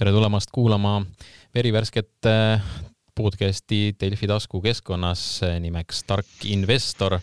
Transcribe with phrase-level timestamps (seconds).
[0.00, 0.94] tere tulemast kuulama
[1.52, 2.62] verivärsket äh,
[3.14, 5.24] podcasti Delfi taskukeskkonnas
[5.60, 7.18] nimeks Tark investor.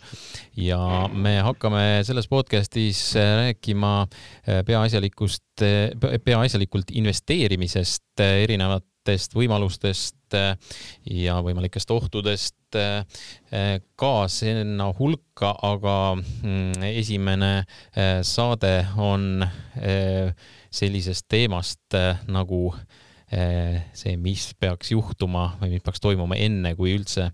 [0.54, 10.38] Ja me hakkame selles podcastis rääkima äh, peaasjalikust, äh, peaasjalikult investeerimisest, erinevatest võimalustest
[11.08, 12.78] ja võimalikest ohtudest
[13.96, 17.52] ka sinna hulka, aga mm, esimene
[18.28, 19.48] saade on
[20.78, 22.62] sellisest teemast nagu
[23.28, 27.26] Eh, see, mis peaks juhtuma või mis peaks toimuma enne, kui üldse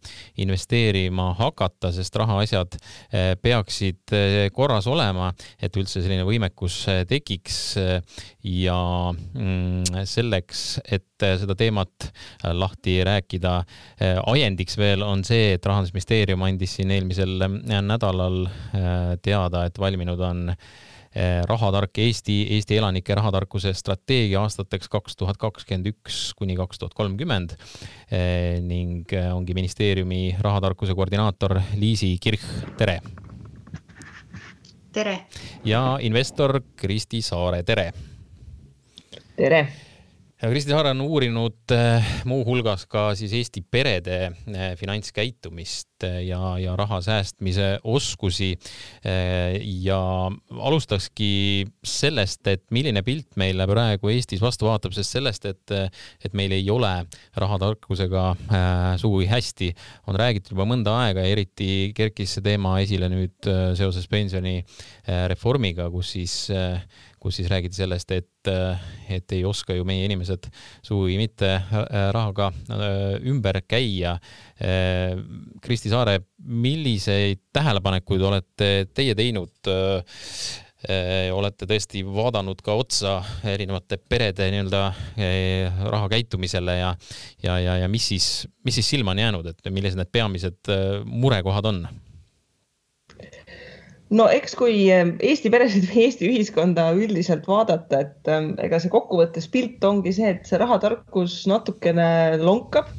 [0.42, 2.78] investeerima hakata, sest rahaasjad
[3.14, 4.16] eh, peaksid
[4.58, 5.28] korras olema,
[5.62, 8.78] et üldse selline võimekus tekiks ja
[9.14, 12.10] mm, selleks, et seda teemat
[12.58, 13.52] lahti rääkida,
[14.34, 17.38] ajendiks veel on see, et Rahandusministeerium andis siin eelmisel
[17.86, 18.48] nädalal
[19.22, 20.50] teada, et valminud on
[21.46, 27.54] rahatark Eesti, Eesti elanike rahatarkuse strateegia aastateks kaks tuhat kakskümmend üks kuni kaks tuhat kolmkümmend
[28.10, 33.00] eh, ning eh, ongi ministeeriumi rahatarkuse koordinaator Liisi Kirch, tere!
[34.94, 35.18] tere!
[35.66, 37.92] ja investor Kristi Saare, tere!
[39.38, 39.68] tere!
[40.44, 46.74] Kristi Saar on uurinud eh, muuhulgas ka siis Eesti perede eh, finantskäitumist eh, ja, ja
[46.76, 48.50] raha säästmise oskusi.
[49.04, 50.00] ja
[50.60, 55.74] alustakski sellest, et milline pilt meile praegu Eestis vastu vaatab, sest sellest, et,
[56.24, 56.92] et meil ei ole
[57.40, 58.24] rahatarkusega
[59.00, 59.70] sugugi hästi,
[60.08, 66.16] on räägitud juba mõnda aega ja eriti kerkis see teema esile nüüd seoses pensionireformiga, kus
[66.18, 66.38] siis
[67.24, 68.52] kus siis räägiti sellest, et,
[69.12, 70.50] et ei oska ju meie inimesed
[70.84, 74.18] sugugi mitte äh, rahaga äh, ümber käia.
[74.60, 75.16] Äh,
[75.64, 79.56] Kristi Saare, milliseid tähelepanekuid olete teie teinud?
[81.32, 83.14] olete tõesti vaadanud ka otsa
[83.48, 84.82] erinevate perede nii-öelda
[85.94, 86.90] raha käitumisele ja,
[87.40, 88.26] ja, ja, ja mis siis,
[88.68, 90.74] mis siis silma on jäänud, et millised need peamised
[91.08, 91.86] murekohad on?
[94.14, 98.94] No eks, kui ähm, Eesti peresid või Eesti ühiskonda üldiselt vaadata, et ähm, ega see
[98.94, 102.92] kokkuvõttes pilt ongi see, et see rahatarkus natukene lonkab.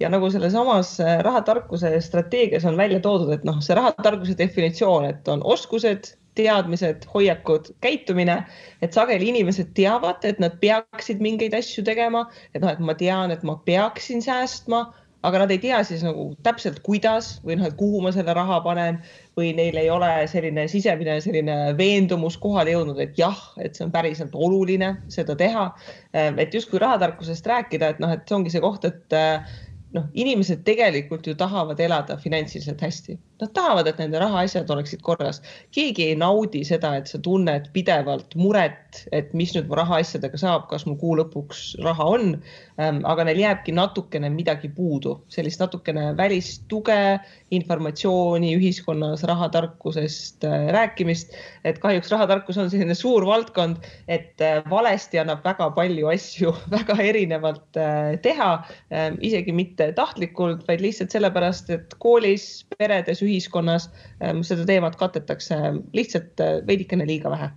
[0.00, 5.28] Ja nagu sellesamas äh, rahatarkuse strateegias on välja toodud, et noh, see rahatarkuse definitsioon, et
[5.30, 8.38] on oskused, teadmised, hoiakud, käitumine,
[8.82, 12.24] et sageli inimesed teavad, et nad peaksid mingeid asju tegema,
[12.54, 14.86] et noh, et ma tean, et ma peaksin säästma
[15.22, 18.60] aga nad ei tea siis nagu täpselt, kuidas või noh, et kuhu ma selle raha
[18.64, 19.00] panen
[19.38, 23.92] või neil ei ole selline sisemine selline veendumus kohale jõudnud, et jah, et see on
[23.94, 25.70] päriselt oluline seda teha.
[26.12, 29.20] et justkui rahatarkusest rääkida, et noh, et see ongi see koht, et
[29.96, 33.16] noh, inimesed tegelikult ju tahavad elada finantsiliselt hästi.
[33.42, 35.42] Nad tahavad, et nende rahaasjad oleksid korras.
[35.74, 40.68] keegi ei naudi seda, et sa tunned pidevalt muret, et mis nüüd mu rahaasjadega saab,
[40.70, 42.36] kas mul kuu lõpuks raha on.
[42.82, 46.96] Ähm, aga neil jääbki natukene midagi puudu, sellist natukene välist tuge,
[47.54, 51.36] informatsiooni ühiskonnas rahatarkusest äh, rääkimist.
[51.64, 56.96] et kahjuks rahatarkus on selline suur valdkond, et äh, valesti annab väga palju asju väga
[57.04, 58.50] erinevalt äh, teha,
[58.90, 63.90] ähm, isegi mitte tahtlikult, vaid lihtsalt sellepärast, et koolis, peredes, ühiskonnas
[64.24, 65.60] ähm, seda teemat katetakse
[65.92, 67.52] lihtsalt veidikene liiga vähe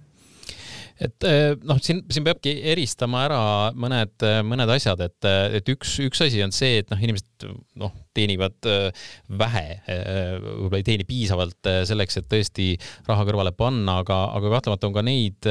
[1.03, 1.27] et
[1.67, 3.39] noh, siin, siin peabki eristama ära
[3.75, 5.29] mõned, mõned asjad, et,
[5.59, 7.47] et üks, üks asi on see, et noh, inimesed
[7.81, 8.69] noh, teenivad
[9.39, 12.67] vähe, võib-olla ei teeni piisavalt selleks, et tõesti
[13.07, 15.49] raha kõrvale panna, aga, aga kahtlemata on ka neid,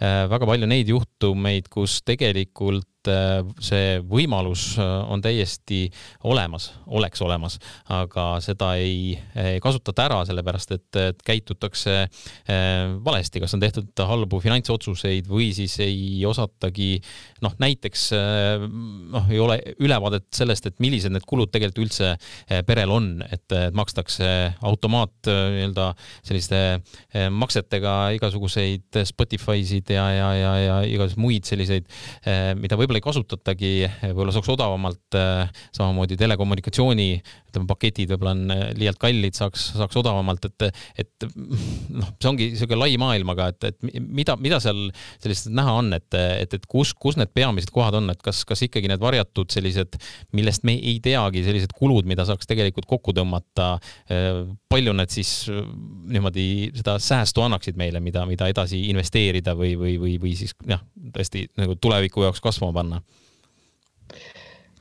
[0.00, 5.86] väga palju neid juhtumeid, kus tegelikult Äh, see võimalus äh, on täiesti
[6.28, 7.56] olemas, oleks olemas,
[7.88, 14.04] aga seda ei, ei kasutata ära, sellepärast et, et käitutakse äh, valesti, kas on tehtud
[14.04, 16.90] halbu finantsotsuseid või siis ei osatagi
[17.40, 21.99] noh, näiteks noh, ei ole ülevaadet sellest, et millised need kulud tegelikult üldse
[22.66, 24.28] perel on, et, et makstakse
[24.66, 25.90] automaat nii-öelda
[26.26, 26.60] selliste
[27.34, 31.88] maksetega igasuguseid Spotify'sid ja, ja, ja, ja igasuguseid muid selliseid,
[32.60, 33.72] mida võib-olla ei kasutatagi,
[34.10, 35.18] võib-olla saaks odavamalt,
[35.76, 37.08] samamoodi telekommunikatsiooni,
[37.50, 42.80] ütleme, paketid võib-olla on liialt kallid, saaks, saaks odavamalt, et, et noh, see ongi niisugune
[42.80, 44.88] lai maailm, aga et, et mida, mida seal
[45.22, 48.64] sellist näha on, et, et, et kus, kus need peamised kohad on, et kas, kas
[48.66, 49.98] ikkagi need varjatud sellised,
[50.36, 53.72] millest me ei teagi, sellised kulud, mida saaks tegelikult kokku tõmmata,
[54.10, 56.46] äh, palju need siis niimoodi
[56.78, 60.82] seda säästu annaksid meile, mida, mida edasi investeerida või, või, või, või siis jah,
[61.14, 63.02] tõesti nagu tuleviku jaoks kasvama panna?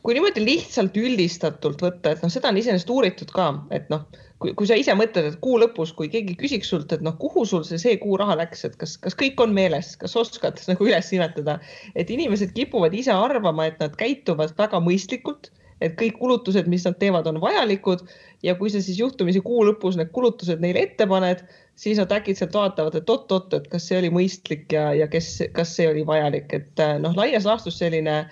[0.04, 4.06] kui niimoodi lihtsalt üldistatult võtta, et noh, seda on iseenesest uuritud ka, et noh,
[4.40, 7.44] kui, kui sa ise mõtled, et kuu lõpus, kui keegi küsiks sult, et noh, kuhu
[7.48, 10.88] sul see, see kuu raha läks, et kas, kas kõik on meeles, kas oskad nagu
[10.88, 11.60] üles nimetada,
[12.00, 16.98] et inimesed kipuvad ise arvama, et nad käituvad väga mõistlikult, et kõik kulutused, mis nad
[17.00, 18.04] teevad, on vajalikud
[18.44, 21.44] ja kui sa siis juhtumisi kuu lõpus need kulutused neile ette paned,
[21.80, 25.76] siis nad äkitselt vaatavad, et oot-oot, et kas see oli mõistlik ja, ja kes, kas
[25.78, 28.24] see oli vajalik, et noh, laias laastus selline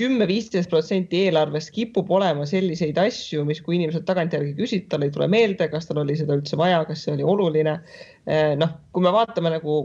[0.00, 5.12] kümme, viisteist protsenti eelarvest kipub olema selliseid asju, mis, kui inimesed tagantjärgi küsib, tal ei
[5.12, 7.76] tule meelde, kas tal oli seda üldse vaja, kas see oli oluline.
[8.26, 9.82] Eh, noh, kui me vaatame nagu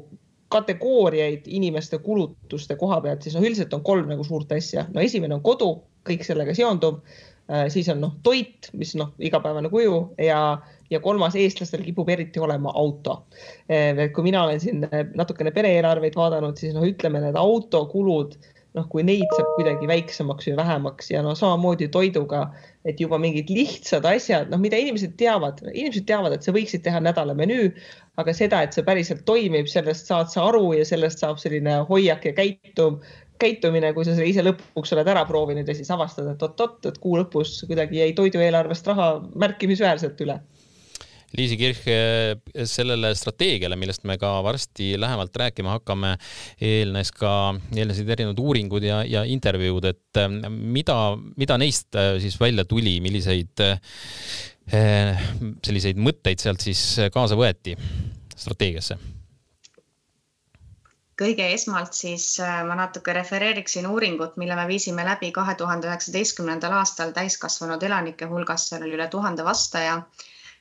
[0.54, 4.86] kategooriaid inimeste kulutuste koha pealt, siis noh, üldiselt on kolm nagu suurt asja.
[4.94, 5.74] no esimene on kodu,
[6.08, 7.02] kõik sellega seonduv.
[7.48, 10.42] Eh, siis on noh, toit, mis noh, igapäevane kuju ja,
[10.92, 13.22] ja kolmas eestlastel kipub eriti olema auto.
[13.72, 14.84] Eh, kui mina olen siin
[15.16, 18.36] natukene pere-eelarveid vaadanud, siis noh, ütleme need autokulud
[18.78, 22.48] noh, kui neid saab kuidagi väiksemaks või vähemaks ja no samamoodi toiduga,
[22.88, 27.02] et juba mingid lihtsad asjad, noh, mida inimesed teavad, inimesed teavad, et sa võiksid teha
[27.04, 27.72] nädala menüü,
[28.22, 32.28] aga seda, et see päriselt toimib, sellest saad sa aru ja sellest saab selline hoiak
[32.30, 33.02] ja käitum,
[33.42, 37.02] käitumine, kui sa selle ise lõpuks oled ära proovinud ja siis avastad, et oot-oot, et
[37.02, 39.12] kuu lõpus kuidagi jäi toidueelarvest raha
[39.46, 40.40] märkimisväärselt üle
[41.36, 41.84] Liisi Kirch,
[42.72, 46.14] sellele strateegiale, millest me ka varsti lähemalt rääkima hakkame,
[46.64, 47.32] eelnes ka,
[47.76, 50.40] eelnesid erinevad uuringud ja, ja intervjuud, et ähm,
[50.72, 50.96] mida,
[51.36, 55.28] mida neist äh, siis välja tuli, milliseid äh,
[55.68, 57.76] selliseid mõtteid sealt siis kaasa võeti
[58.38, 59.17] strateegiasse?
[61.18, 66.76] Kõige esmalt siis äh, ma natuke refereeriksin uuringut, mille me viisime läbi kahe tuhande üheksateistkümnendal
[66.80, 70.02] aastal täiskasvanud elanike hulgas, seal oli üle tuhande vastaja.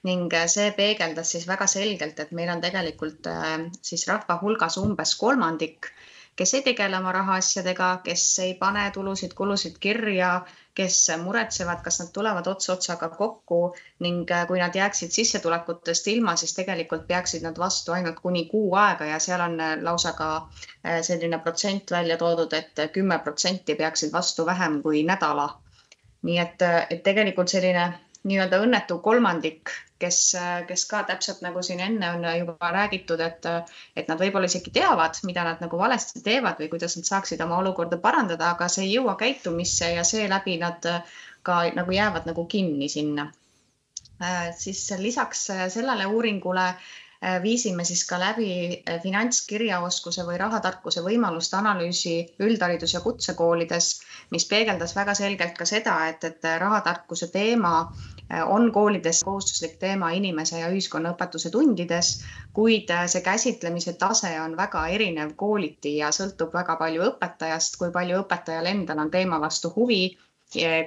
[0.08, 4.79] Ning äh, see peegeldas siis väga selgelt, et meil on tegelikult äh, siis rahva hulgas
[4.81, 5.91] umbes kolmandik,
[6.37, 10.38] kes ei tegele oma rahaasjadega, kes ei pane tulusid-kulusid kirja,
[10.76, 13.61] kes muretsevad, kas nad tulevad ots otsaga kokku
[14.05, 18.75] ning äh, kui nad jääksid sissetulekutest ilma, siis tegelikult peaksid nad vastu ainult kuni kuu
[18.84, 20.31] aega ja seal on lausa ka
[21.02, 25.49] selline protsent välja toodud et, et kümme protsenti peaksid vastu vähem kui nädala.
[26.26, 27.82] nii et, et tegelikult selline
[28.26, 30.19] nii-öelda õnnetu kolmandik kes,
[30.69, 33.49] kes ka täpselt nagu siin enne on juba räägitud, et,
[33.96, 37.61] et nad võib-olla isegi teavad, mida nad nagu valesti teevad või kuidas nad saaksid oma
[37.62, 40.84] olukorda parandada, aga see ei jõua käitumisse ja seeläbi nad
[41.46, 43.31] ka nagu jäävad nagu kinni sinna.
[44.58, 46.62] siis lisaks sellele uuringule
[47.43, 53.88] viisime siis ka läbi finantskirjaoskuse või rahatarkuse võimaluste analüüsi üldharidus- ja kutsekoolides,
[54.31, 58.16] mis peegeldas väga selgelt ka seda, et, et rahatarkuse teema Äh,
[58.46, 62.11] on koolides kohustuslik teema inimese ja ühiskonnaõpetuse tundides,
[62.58, 67.93] kuid äh, see käsitlemise tase on väga erinev kooliti ja sõltub väga palju õpetajast, kui
[67.94, 70.02] palju õpetajal endal on teema vastu huvi,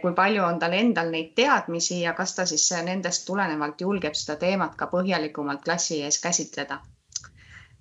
[0.01, 4.39] kui palju on tal endal neid teadmisi ja kas ta siis nendest tulenevalt julgeb seda
[4.45, 6.79] teemat ka põhjalikumalt klassi ees käsitleda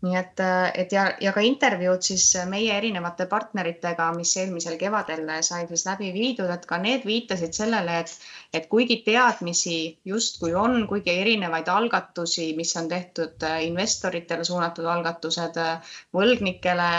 [0.06, 0.41] nii et,
[0.79, 6.12] et ja, ja ka intervjuud siis meie erinevate partneritega, mis eelmisel kevadel sai siis läbi
[6.15, 8.12] viidud, et ka need viitasid sellele, et,
[8.55, 15.59] et kuigi teadmisi justkui on, kuigi erinevaid algatusi, mis on tehtud investoritele suunatud algatused,
[16.15, 16.91] võlgnikele,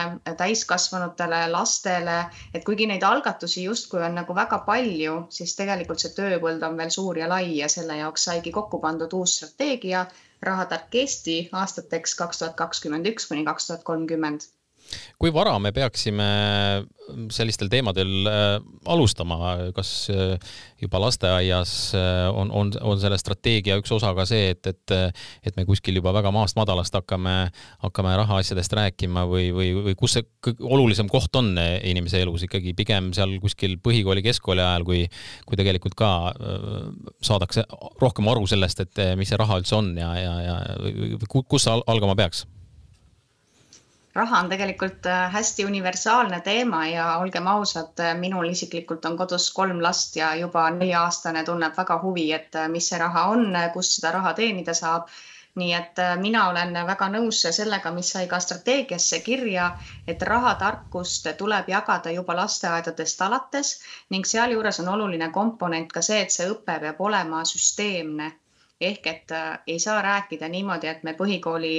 [0.44, 2.19] täiskasvanutele, lastele,
[2.54, 6.92] et kuigi neid algatusi justkui on nagu väga palju, siis tegelikult see tööpõld on veel
[6.92, 10.04] suur ja lai ja selle jaoks saigi kokku pandud uus strateegia
[10.47, 14.48] rahatark Eesti aastateks kaks tuhat kakskümmend üks kuni kaks tuhat kolmkümmend
[15.19, 16.29] kui vara me peaksime
[17.34, 19.38] sellistel teemadel äh, alustama,
[19.75, 20.36] kas äh,
[20.81, 24.93] juba lasteaias äh, on, on, on selle strateegia üks osa ka see, et, et,
[25.46, 27.36] et me kuskil juba väga maast madalast hakkame,
[27.84, 32.46] hakkame rahaasjadest rääkima või, või, või kus see olulisem koht on inimese elus?
[32.48, 35.03] Ikkagi pigem seal kuskil põhikooli, keskkooli ajal, kui,
[35.50, 36.12] kui tegelikult ka
[37.25, 37.65] saadakse
[38.01, 40.60] rohkem aru sellest, et mis see raha üldse on ja, ja, ja
[41.29, 42.46] kus see algama peaks
[44.16, 49.51] raha on tegelikult äh, hästi universaalne teema ja olgem ausad, äh, minul isiklikult on kodus
[49.54, 54.00] kolm last ja juba nelja-aastane tunneb väga huvi, et äh, mis see raha on, kust
[54.00, 55.12] seda raha teenida saab.
[55.60, 59.66] Nii et mina olen väga nõus sellega, mis sai ka strateegiasse kirja,
[60.08, 63.72] et rahatarkust tuleb jagada juba lasteaedadest alates
[64.13, 68.30] ning sealjuures on oluline komponent ka see, et see õpe peab olema süsteemne.
[68.80, 69.34] Ehk et
[69.68, 71.74] ei saa rääkida niimoodi, et me põhikooli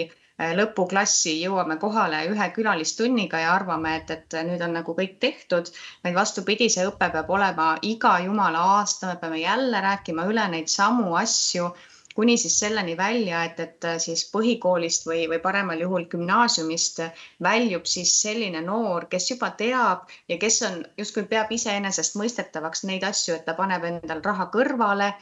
[0.56, 5.70] lõpuklassi jõuame kohale ühe külalistunniga ja arvame, et, et nüüd on nagu kõik tehtud,
[6.04, 10.72] vaid vastupidi, see õpe peab olema iga jumala aasta, me peame jälle rääkima üle neid
[10.72, 11.70] samu asju
[12.14, 17.00] kuni siis selleni välja, et, et siis põhikoolist või, või paremal juhul gümnaasiumist
[17.42, 23.36] väljub siis selline noor, kes juba teab ja kes on justkui peab iseenesestmõistetavaks neid asju,
[23.38, 25.12] et ta paneb endal raha kõrvale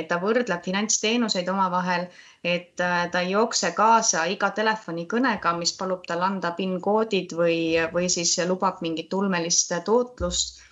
[0.00, 2.06] et ta võrdleb finantsteenuseid omavahel,
[2.44, 7.58] et ta ei jookse kaasa iga telefonikõnega, mis palub tal anda PIN koodid või,
[7.92, 10.62] või siis lubab mingit ulmelist tootlust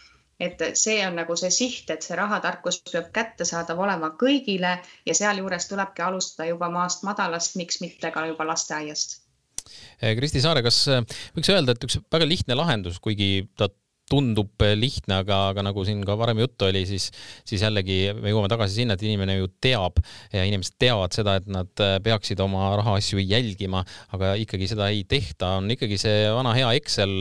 [0.40, 5.68] et see on nagu see siht, et see rahatarkus peab kättesaadav olema kõigile ja sealjuures
[5.70, 9.22] tulebki alustada juba maast madalast, miks mitte ka juba lasteaiast.
[9.96, 10.84] Kristi Saare, kas
[11.34, 13.70] võiks öelda, et üks väga lihtne lahendus, kuigi ta
[14.10, 17.08] tundub lihtne, aga, aga nagu siin ka varem juttu oli, siis,
[17.46, 19.98] siis jällegi me jõuame tagasi sinna, et inimene ju teab
[20.34, 23.82] ja inimesed teavad seda, et nad peaksid oma rahaasju jälgima,
[24.14, 27.14] aga ikkagi seda ei tehta, on ikkagi see vana hea Excel,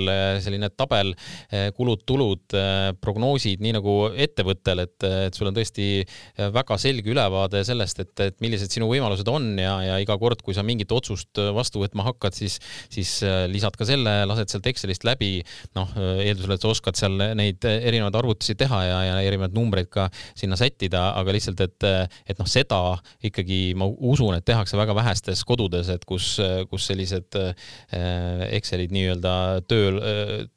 [0.45, 1.15] selline tabel,
[1.77, 2.57] kulud-tulud,
[3.01, 5.89] prognoosid, nii nagu ettevõttel, et, et sul on tõesti
[6.53, 10.53] väga selge ülevaade sellest, et, et millised sinu võimalused on ja, ja iga kord, kui
[10.53, 12.59] sa mingit otsust vastu võtma hakkad, siis,
[12.93, 13.17] siis
[13.49, 15.39] lisad ka selle, lased sealt Excelist läbi,
[15.77, 20.08] noh, eeldusel, et sa oskad seal neid erinevaid arvutusi teha ja, ja erinevaid numbreid ka
[20.38, 21.88] sinna sättida, aga lihtsalt, et,
[22.29, 22.82] et noh, seda
[23.25, 26.36] ikkagi ma usun, et tehakse väga vähestes kodudes, et kus,
[26.72, 27.39] kus sellised
[28.55, 29.36] Excelid nii-öelda
[29.70, 30.00] tööl,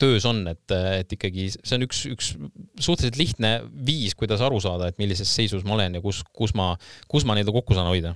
[0.01, 2.33] töös on, et, et ikkagi see on üks, üks
[2.79, 3.53] suhteliselt lihtne
[3.87, 6.73] viis, kuidas aru saada, et millises seisus ma olen ja kus, kus ma,
[7.11, 8.15] kus ma nii-öelda kokku saan hoida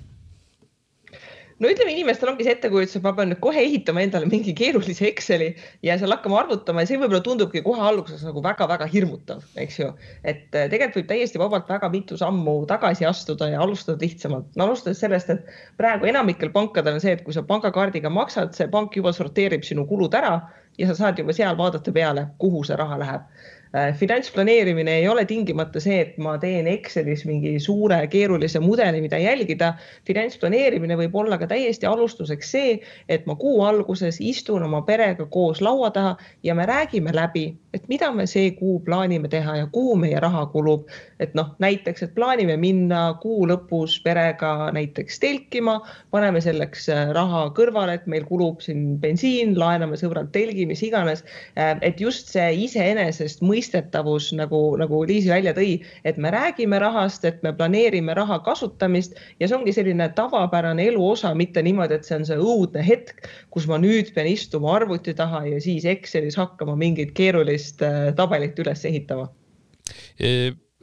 [1.62, 5.06] no ütleme, inimestel ongi see ettekujutus, et ma pean nüüd kohe ehitama endale mingi keerulise
[5.08, 5.52] Exceli
[5.86, 9.92] ja seal hakkama arvutama ja see võib-olla tundubki kohe alguses nagu väga-väga hirmutav, eks ju.
[10.24, 14.66] et äh, tegelikult võib täiesti vabalt väga mitu sammu tagasi astuda ja alustada lihtsamalt no,.
[14.66, 18.98] alustades sellest, et praegu enamikel pankadel on see, et kui sa pangakaardiga maksad, see pank
[18.98, 20.36] juba sorteerib sinu kulud ära
[20.78, 25.24] ja sa saad juba seal vaadata peale, kuhu see raha läheb Äh, finantsplaneerimine ei ole
[25.24, 29.72] tingimata see, et ma teen Excelis mingi suure keerulise mudeli, mida jälgida.
[30.06, 32.74] finantsplaneerimine võib olla ka täiesti alustuseks see,
[33.08, 37.88] et ma kuu alguses istun oma perega koos laua taha ja me räägime läbi, et
[37.88, 40.88] mida me see kuu plaanime teha ja kuhu meie raha kulub.
[41.20, 45.78] et noh, näiteks, et plaanime minna kuu lõpus perega näiteks telkima,
[46.10, 51.22] paneme selleks äh, raha kõrvale, et meil kulub siin bensiin, laename sõbralt telgi, mis iganes.
[51.56, 56.80] Äh, et just see iseenesest mõistlik mõistetavus, nagu, nagu Liisi välja tõi, et me räägime
[56.82, 61.94] rahast, et me planeerime raha kasutamist ja see ongi selline tavapärane elu osa, mitte niimoodi,
[61.94, 65.86] et see on see õudne hetk, kus ma nüüd pean istuma arvuti taha ja siis
[65.86, 69.30] Excelis hakkama mingit keerulist äh, tabelit üles ehitama.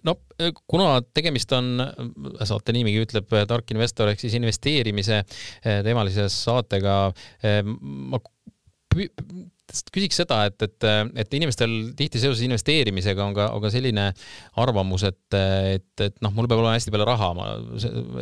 [0.07, 0.15] No
[0.67, 1.81] kuna tegemist on,
[2.47, 7.11] saate nimigi ütleb tark investor ehk siis investeerimise äh, teemalise saatega,
[7.43, 8.21] äh, ma
[9.93, 10.87] küsiks seda, et, et,
[11.23, 14.09] et inimestel tihti seoses investeerimisega on ka, on ka selline
[14.61, 17.47] arvamus, et, et, et noh, mul peab olema hästi palju raha, ma,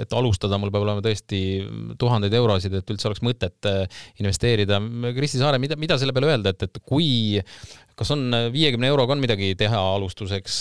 [0.04, 1.42] et alustada, mul peab olema tõesti
[2.00, 3.84] tuhandeid eurosid, et üldse oleks mõtet äh,
[4.22, 4.82] investeerida.
[5.18, 7.38] Kristi Saare, mida, mida selle peale öelda, et, et kui
[7.98, 10.58] kas on viiekümne euroga on midagi teha alustuseks,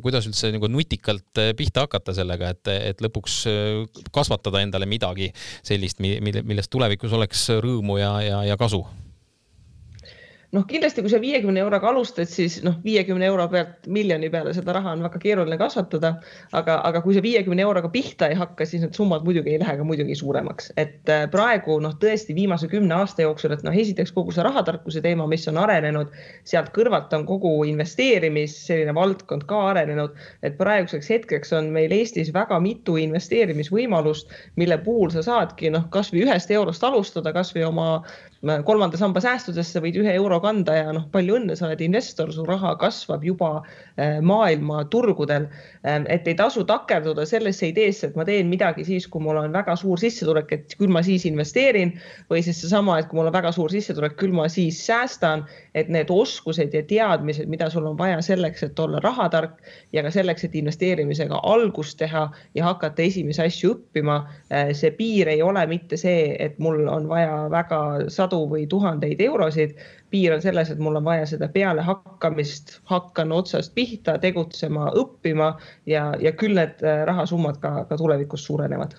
[0.00, 3.36] kuidas üldse nagu nutikalt pihta hakata sellega, et, et lõpuks
[4.14, 5.28] kasvatada endale midagi
[5.60, 8.80] sellist, mille, millest tulevikus oleks rõõmu ja, ja, ja kasu?
[10.54, 14.74] Noh, kindlasti kui sa viiekümne euroga alustad, siis noh, viiekümne euro pealt miljoni peale seda
[14.74, 16.14] raha on väga keeruline kasvatada.
[16.52, 19.76] aga, aga kui sa viiekümne euroga pihta ei hakka, siis need summad muidugi ei lähe
[19.78, 24.12] ka muidugi suuremaks, et äh, praegu noh, tõesti viimase kümne aasta jooksul, et noh, esiteks
[24.16, 26.10] kogu see rahatarkuse teema, mis on arenenud,
[26.44, 32.32] sealt kõrvalt on kogu investeerimis selline valdkond ka arenenud, et praeguseks hetkeks on meil Eestis
[32.34, 37.90] väga mitu investeerimisvõimalust, mille puhul sa saadki noh, kasvõi ühest eurost alustada, kasvõi oma
[38.40, 42.46] kolmanda samba säästudesse võid ühe euro kanda ja noh, palju õnne, sa oled investor, su
[42.48, 45.44] raha kasvab juba äh, maailma turgudel.
[45.84, 49.52] Ähm, et ei tasu takerduda sellesse ideesse, et ma teen midagi siis, kui mul on
[49.52, 51.92] väga suur sissetulek, et küll ma siis investeerin
[52.32, 55.44] või siis seesama, et kui mul on väga suur sissetulek, küll ma siis säästan.
[55.74, 59.60] et need oskused ja teadmised, mida sul on vaja selleks, et olla rahatark
[59.92, 64.16] ja ka selleks, et investeerimisega algust teha ja hakata esimesi asju õppima.
[64.50, 67.80] Äh, see piir ei ole mitte see, et mul on vaja väga
[68.30, 69.76] sadu või tuhandeid eurosid.
[70.10, 75.52] piir on selles, et mul on vaja seda pealehakkamist, hakkan otsast pihta, tegutsema, õppima
[75.86, 78.98] ja, ja küll need äh, rahasummad ka, ka tulevikus suurenevad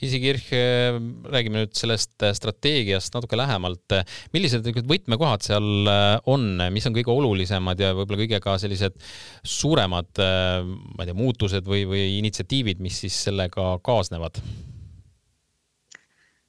[0.00, 0.96] Liisi Kirch, äh,
[1.28, 3.98] räägime nüüd sellest äh, strateegiast natuke lähemalt.
[4.32, 5.92] millised võtmekohad seal
[6.24, 8.96] on, mis on kõige olulisemad ja võib-olla kõige ka sellised
[9.44, 14.40] suuremad, ma ei tea, muutused või, või initsiatiivid, mis siis sellega kaasnevad?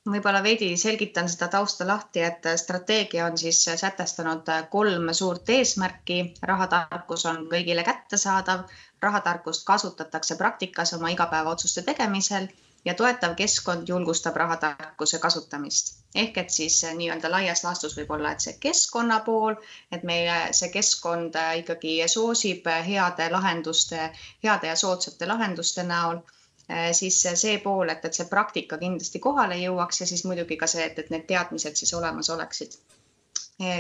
[0.10, 6.18] Võib-olla veidi selgitan seda tausta lahti, et strateegia on siis sätestanud kolm suurt eesmärki.
[6.42, 8.64] rahatarkus on kõigile kättesaadav,
[9.02, 12.48] rahatarkust kasutatakse praktikas oma igapäevaotsuste tegemisel
[12.86, 15.94] ja toetav keskkond julgustab rahatarkuse kasutamist.
[16.16, 19.56] ehk et siis nii-öelda laias laastus võib olla, et see keskkonna pool,
[19.92, 24.12] et meie see keskkond ikkagi soosib heade lahenduste,
[24.44, 26.26] heade ja soodsate lahenduste näol
[26.98, 30.86] siis see pool, et, et see praktika kindlasti kohale jõuaks ja siis muidugi ka see,
[30.86, 32.78] et, et need teadmised siis olemas oleksid.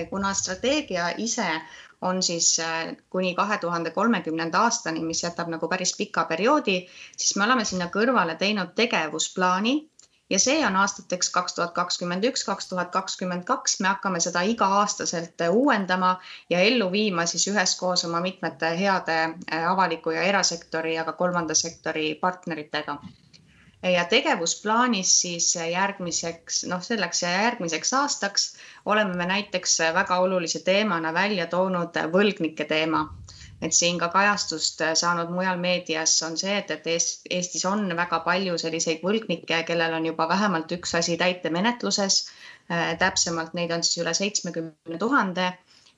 [0.10, 1.48] kuna strateegia ise
[2.01, 2.57] on siis
[3.10, 7.88] kuni kahe tuhande kolmekümnenda aastani, mis jätab nagu päris pika perioodi, siis me oleme sinna
[7.93, 9.75] kõrvale teinud tegevusplaani
[10.32, 14.44] ja see on aastateks kaks tuhat kakskümmend üks, kaks tuhat kakskümmend kaks, me hakkame seda
[14.48, 16.12] iga-aastaselt uuendama
[16.50, 21.58] ja ellu viima siis üheskoos oma mitmete heade äh, avaliku ja erasektori ja ka kolmanda
[21.64, 22.98] sektori partneritega.
[23.92, 28.44] Ja tegevusplaanis siis järgmiseks, noh, selleks ja järgmiseks aastaks
[28.86, 33.08] oleme me näiteks väga olulise teemana välja toonud võlgnike teema
[33.62, 36.88] et siin ka kajastust äh, saanud mujal meedias on see, et, et
[37.38, 42.22] Eestis on väga palju selliseid võlgnikke, kellel on juba vähemalt üks asi täitemenetluses.
[42.72, 45.51] Äh, täpsemalt neid on siis üle seitsmekümne tuhande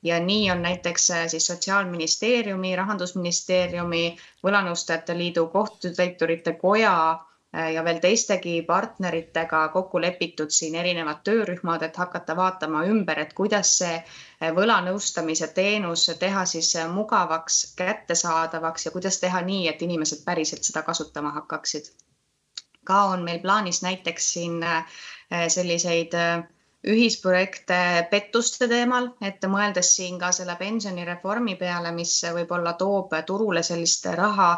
[0.03, 4.03] ja nii on näiteks äh, siis Sotsiaalministeeriumi, Rahandusministeeriumi,
[4.43, 6.95] Võlanõustajate Liidu, Kohtutäiturite Koja
[7.73, 13.75] ja veel teistegi partneritega kokku lepitud siin erinevad töörühmad, et hakata vaatama ümber, et kuidas
[13.81, 13.99] see
[14.57, 21.35] võlanõustamise teenus teha siis mugavaks, kättesaadavaks ja kuidas teha nii, et inimesed päriselt seda kasutama
[21.37, 21.93] hakkaksid.
[22.83, 24.65] ka on meil plaanis näiteks siin
[25.47, 26.17] selliseid
[26.83, 34.05] ühisprojekte pettuste teemal, et mõeldes siin ka selle pensionireformi peale, mis võib-olla toob turule sellist
[34.19, 34.49] raha,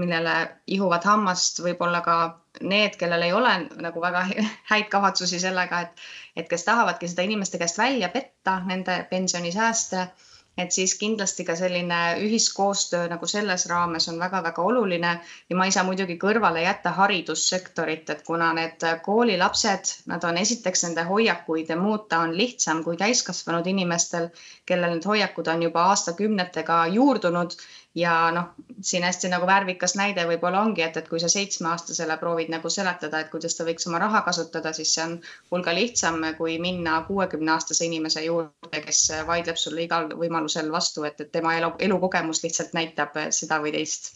[0.00, 0.34] millele
[0.66, 2.16] ihuvad hammast võib-olla ka
[2.60, 3.52] need, kellel ei ole
[3.84, 4.26] nagu väga
[4.70, 10.08] häid kavatsusi sellega, et, et kes tahavadki seda inimeste käest välja petta, nende pensionisääste,
[10.56, 15.10] et siis kindlasti ka selline ühiskoostöö nagu selles raames on väga-väga oluline.
[15.50, 20.86] Ja ma ei saa muidugi kõrvale jätta haridussektorit, et kuna need koolilapsed, nad on esiteks
[20.86, 24.30] nende hoiakuid muuta on lihtsam kui täiskasvanud inimestel,
[24.66, 27.58] kellel need hoiakud on juba aastakümnetega juurdunud
[27.96, 28.48] ja noh,
[28.84, 33.22] siin hästi nagu värvikas näide võib-olla ongi, et, et kui sa seitsmeaastasele proovid nagu seletada,
[33.24, 35.16] et kuidas ta võiks oma raha kasutada, siis see on
[35.54, 39.00] hulga lihtsam, kui minna kuuekümne aastase inimese juurde, kes
[39.30, 44.14] vaidleb sulle igal võimalusel vastu, et, et tema elu, elukogemus lihtsalt näitab seda või teist.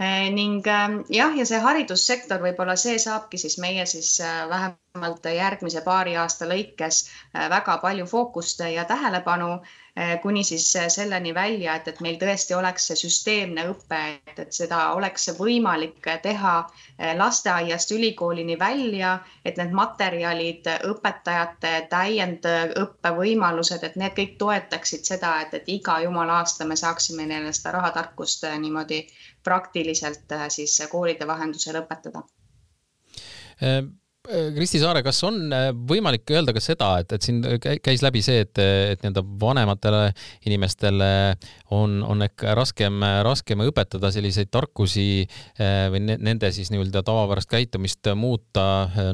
[0.00, 5.26] Eh, ning ähm, jah, ja see haridussektor võib-olla see saabki siis meie siis äh, vähemalt
[5.28, 9.50] järgmise paari aasta lõikes äh, väga palju fookust ja tähelepanu.
[9.60, 9.89] äh,
[10.22, 14.78] kuni siis selleni välja, et, et meil tõesti oleks see süsteemne õpe, et, et seda
[14.96, 16.54] oleks võimalik teha
[17.18, 25.54] lasteaiast ülikoolini välja, et need materjalid, õpetajate täiendõppe võimalused, et need kõik toetaksid seda, et,
[25.60, 29.02] et iga jumala aasta me saaksime neile seda rahatarkust niimoodi
[29.44, 32.24] praktiliselt siis koolide vahendusel õpetada
[34.28, 37.38] Kristi Saare, kas on äh, võimalik öelda ka seda, et, et siin
[37.82, 40.02] käis läbi see, et, et nii-öelda vanematele
[40.44, 41.08] inimestele
[41.72, 45.24] on, on ehk raskem, raskem õpetada selliseid tarkusi
[45.56, 48.66] või nende siis nii-öelda tavapärast käitumist muuta,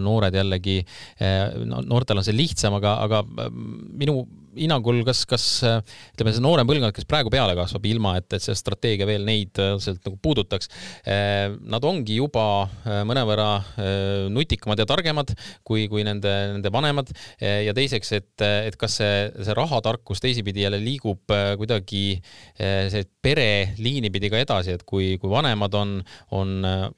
[0.03, 0.81] noored jällegi,
[1.71, 4.25] no noortel on see lihtsam, aga, aga minu
[4.57, 8.57] hinnangul, kas, kas ütleme, see noorem põlvkond, kes praegu peale kasvab, ilma et, et see
[8.57, 10.71] strateegia veel neid otseselt nagu puudutaks,
[11.09, 12.47] eh, nad ongi juba
[12.85, 13.51] eh, mõnevõrra
[14.33, 15.33] nutikamad ja targemad
[15.67, 17.11] kui, kui nende, nende vanemad.
[17.41, 22.19] ja teiseks, et, et kas see, see rahatarkus teisipidi jälle liigub kuidagi
[22.57, 25.95] see pereliini pidi ka edasi, et kui, kui vanemad on,
[26.37, 26.55] on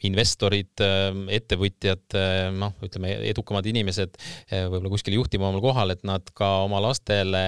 [0.07, 0.85] investorid,
[1.39, 2.19] ettevõtjad,
[2.59, 4.19] noh, ütleme edukamad inimesed
[4.51, 7.48] võib-olla kuskil juhtivamal kohal, et nad ka oma lastele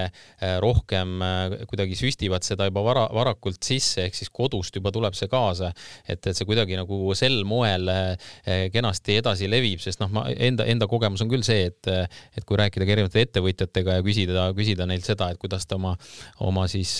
[0.63, 5.29] rohkem äh, kuidagi süstivad seda juba vara, varakult sisse, ehk siis kodust juba tuleb see
[5.31, 5.71] kaasa,
[6.07, 8.33] et, et see kuidagi nagu sel moel äh,
[8.73, 11.91] kenasti edasi levib, sest noh, ma enda, enda kogemus on küll see, et,
[12.37, 15.95] et kui rääkida ka erinevate ettevõtjatega ja küsida, küsida neilt seda, et kuidas te oma,
[16.43, 16.99] oma siis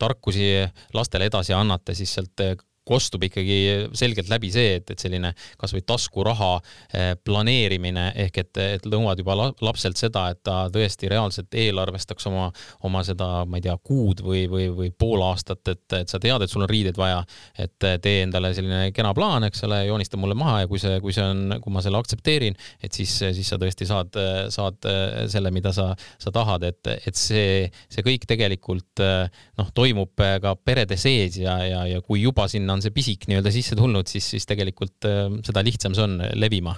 [0.00, 0.52] tarkusi
[0.96, 2.46] lastele edasi annate, siis sealt
[2.88, 3.58] kostub ikkagi
[3.96, 9.36] selgelt läbi see, et, et selline kasvõi taskuraha eh, planeerimine ehk et, et nõuad juba
[9.62, 12.48] lapselt seda, et ta tõesti reaalselt eelarvestaks oma,
[12.88, 16.42] oma seda, ma ei tea, kuud või, või, või pool aastat, et, et sa tead,
[16.42, 17.22] et sul on riideid vaja,
[17.62, 21.14] et tee endale selline kena plaan, eks ole, joonista mulle maha ja kui see, kui
[21.14, 24.18] see on, kui ma selle aktsepteerin, et siis, siis sa tõesti saad,
[24.52, 24.90] saad
[25.30, 30.98] selle, mida sa, sa tahad, et, et see, see kõik tegelikult noh, toimub ka perede
[30.98, 34.48] sees ja, ja, ja kui juba sinna on see pisik nii-öelda sisse tulnud, siis, siis
[34.48, 36.76] tegelikult äh, seda lihtsam see on levima.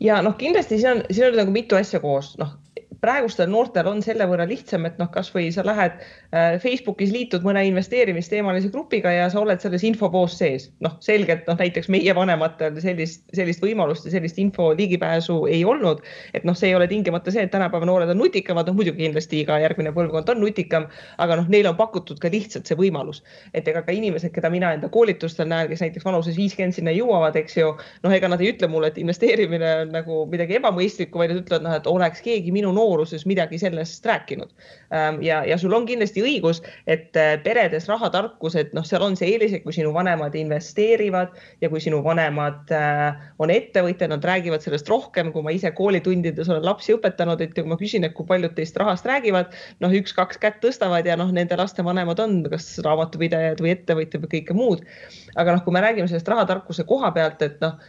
[0.00, 2.61] ja noh, kindlasti siin on, siin on nagu mitu asja koos, noh
[3.02, 7.64] praegustel noortel on selle võrra lihtsam, et noh, kasvõi sa lähed äh, Facebookis liitud mõne
[7.66, 10.68] investeerimisteemalise grupiga ja sa oled selles infopoos sees.
[10.84, 16.04] noh, selgelt noh, näiteks meie vanematel sellist, sellist võimalust ja sellist info ligipääsu ei olnud.
[16.32, 19.42] et noh, see ei ole tingimata see, et tänapäeva noored on nutikamad, noh muidugi kindlasti
[19.42, 20.86] iga järgmine põlvkond on nutikam,
[21.18, 24.70] aga noh, neile on pakutud ka lihtsalt see võimalus, et ega ka inimesed, keda mina
[24.76, 27.74] enda koolitustel näen, kes näiteks vanuses viiskümmend sinna jõuavad, eks ju,
[28.06, 31.66] noh, ega nad ei ütle mulle, et investeerimine on nagu midagi ebamõistlikku, vaid nad ütlevad,
[31.66, 34.52] noh, et oleks keegi minu noor nooruses midagi sellest rääkinud.
[34.92, 39.32] Ähm, ja, ja sul on kindlasti õigus, et äh, peredes rahatarkused, noh, seal on see
[39.32, 44.64] eelis, et kui sinu vanemad investeerivad ja kui sinu vanemad äh, on ettevõtjad, nad räägivad
[44.64, 48.28] sellest rohkem, kui ma ise koolitundides olen lapsi õpetanud, et kui ma küsin, et kui
[48.28, 52.74] paljud teist rahast räägivad, noh, üks-kaks kätt tõstavad ja noh, nende laste vanemad on kas
[52.84, 54.86] raamatupidajad või ettevõtjad või kõike muud.
[55.36, 57.80] aga noh, kui me räägime sellest rahatarkuse koha pealt, et noh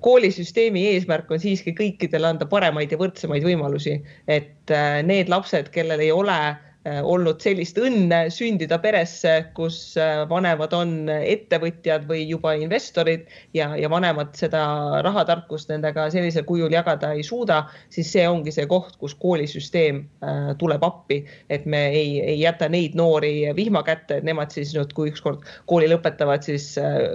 [0.00, 3.96] koolisüsteemi eesmärk on siiski kõikidele anda paremaid ja võrdsemaid võimalusi,
[4.28, 6.38] et äh, need lapsed, kellel ei ole
[6.82, 13.90] olnud sellist õnne sündida peresse, kus äh, vanemad on ettevõtjad või juba investorid ja, ja
[13.90, 14.64] vanemad seda
[15.06, 17.60] rahatarkust nendega sellisel kujul jagada ei suuda,
[17.92, 21.20] siis see ongi see koht, kus koolisüsteem äh, tuleb appi,
[21.52, 25.46] et me ei, ei jäta neid noori vihma kätte, et nemad siis nüüd, kui ükskord
[25.70, 26.72] kooli lõpetavad, siis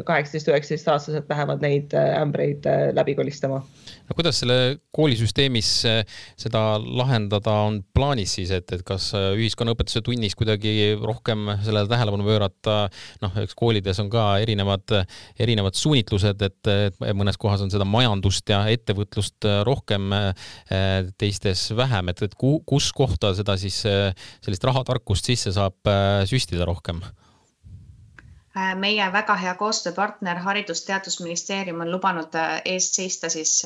[0.07, 3.59] kaheksateist, üheksateist aastaselt lähevad neid ämbreid läbi kolistama.
[4.07, 5.71] No kuidas selle koolisüsteemis
[6.39, 9.11] seda lahendada on plaanis siis, et, et kas
[9.57, 12.89] ühiskonnaõpetuse tunnis kuidagi rohkem sellele tähelepanu pöörata,
[13.21, 14.85] noh, eks koolides on ka erinevad,
[15.39, 16.71] erinevad suunitlused, et
[17.17, 20.13] mõnes kohas on seda majandust ja ettevõtlust rohkem,
[21.17, 25.89] teistes vähem, et, et kus kohta seda siis, sellist rahatarkust sisse saab
[26.29, 27.01] süstida rohkem?
[28.77, 32.33] Meie väga hea koostööpartner Haridus-Teadusministeerium on lubanud
[32.65, 33.59] eest seista siis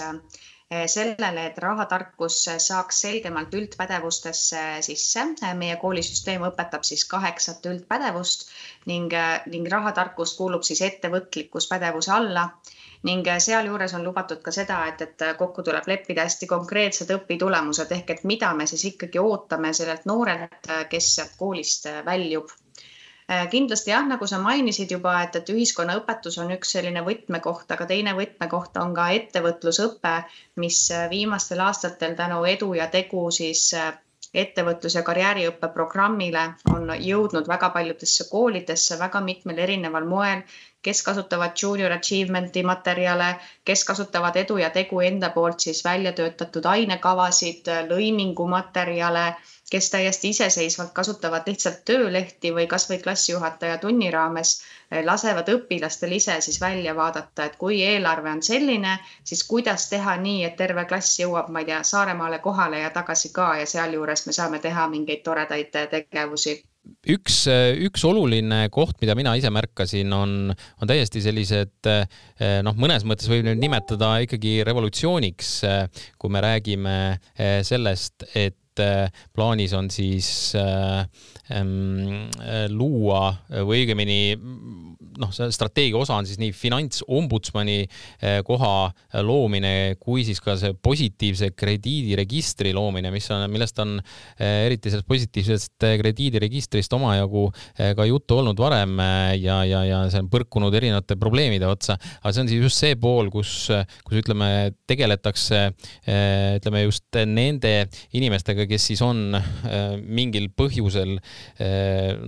[0.88, 5.26] sellele, et rahatarkus saaks selgemalt üldpädevustesse sisse.
[5.56, 8.48] meie koolisüsteem õpetab siis kaheksat üldpädevust
[8.86, 9.14] ning,
[9.52, 12.48] ning rahatarkus kuulub siis ettevõtlikkuspädevuse alla.
[13.04, 17.92] Ning sealjuures on lubatud ka seda, et, et kokku tuleb leppida hästi konkreetsed õpitulemused.
[17.92, 22.54] Ehk et mida me siis ikkagi ootame sellelt noorelt, kes sealt koolist väljub
[23.52, 28.16] kindlasti jah, nagu sa mainisid juba, et, et ühiskonnaõpetus on üks selline võtmekoht, aga teine
[28.18, 30.16] võtmekoht on ka ettevõtlusõpe,
[30.64, 33.94] mis äh, viimastel aastatel tänu Edu ja Tegu siis äh,
[34.34, 40.44] ettevõtlus- ja karjääriõppe programmile on jõudnud väga paljudesse koolidesse väga mitmel erineval moel,
[40.82, 46.66] kes kasutavad junior achievement'i materjale, kes kasutavad Edu ja Tegu enda poolt siis välja töötatud
[46.66, 49.26] ainekavasid, lõimingumaterjale
[49.72, 54.58] kes täiesti iseseisvalt kasutavad lihtsalt töölehti või kasvõi klassijuhataja tunni raames
[54.92, 60.18] eh, lasevad õpilastel ise siis välja vaadata, et kui eelarve on selline, siis kuidas teha
[60.20, 64.28] nii, et terve klass jõuab, ma ei tea, Saaremaale kohale ja tagasi ka ja sealjuures
[64.28, 66.60] me saame teha mingeid toredaid eh, tegevusi.
[67.14, 71.92] Üks, eh, üks oluline koht, mida mina ise märkasin, on, on täiesti sellised
[72.66, 75.52] noh, mõnes mõttes võib nüüd nimetada ikkagi revolutsiooniks,
[76.20, 76.98] kui me räägime
[77.64, 81.04] sellest, et et äh, plaanis on siis äh,
[81.52, 84.38] äh, luua või õigemini
[85.20, 90.56] noh, see strateegia osa on siis nii finantsombudsmani eh, koha eh, loomine kui siis ka
[90.60, 97.48] see positiivse krediidiregistri loomine, mis on, millest on eh, eriti sellest positiivsest krediidiregistrist omajagu
[97.98, 99.00] ka juttu olnud varem
[99.40, 102.98] ja, ja, ja see on põrkunud erinevate probleemide otsa, aga see on siis just see
[103.00, 103.54] pool, kus,
[104.06, 105.64] kus ütleme, tegeletakse
[106.58, 107.74] ütleme just nende
[108.18, 109.38] inimestega, kes siis on
[110.06, 111.18] mingil põhjusel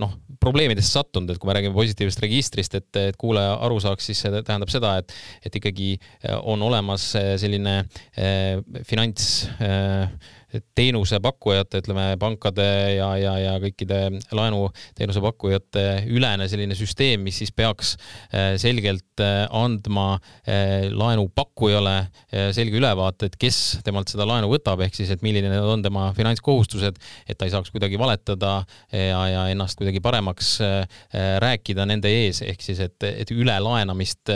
[0.00, 4.22] noh, probleemidesse sattunud, et kui me räägime positiivsest registrist, et, et kuulaja aru saaks, siis
[4.24, 5.14] see tähendab seda, et,
[5.46, 5.94] et ikkagi
[6.42, 7.10] on olemas
[7.40, 7.76] selline
[8.16, 8.58] eh,
[8.88, 10.08] finants eh,
[10.74, 14.00] teenusepakkujate, ütleme pankade ja, ja, ja kõikide
[14.34, 20.14] laenuteenuse pakkujate ülene selline süsteem, mis siis peaks äh, selgelt äh, andma
[20.46, 21.96] äh, laenupakkujale
[22.54, 26.98] selge ülevaate, et kes temalt seda laenu võtab, ehk siis, et milline on tema finantskohustused,
[27.28, 28.56] et ta ei saaks kuidagi valetada
[28.90, 30.56] ja, ja ennast kuidagi paremaks
[31.42, 34.32] rääkida nende ees, ehk siis, et, et ülelaenamist